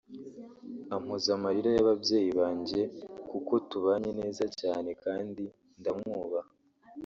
[0.95, 2.81] ampoza amarira y’ababyeyi banjye
[3.29, 5.43] kuko tubanye neza cyane kandi
[5.79, 6.49] ndamwubaha